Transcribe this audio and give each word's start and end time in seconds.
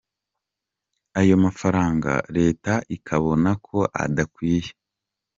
Ayo 1.19 1.35
mafaranga 1.45 2.11
reta 2.37 2.73
ikabona 2.95 3.49
ko 3.67 3.77
adakwiye. 4.03 4.69